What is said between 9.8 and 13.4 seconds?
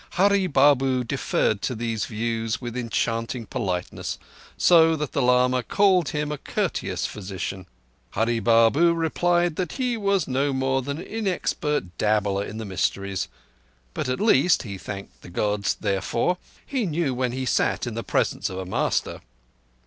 was no more than an inexpert dabbler in the mysteries;